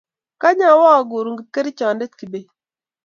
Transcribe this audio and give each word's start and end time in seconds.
kany 0.41 0.61
awa 0.71 0.87
akuru 0.99 1.29
kipkerichonde 1.37 2.05
Kibet 2.17 2.47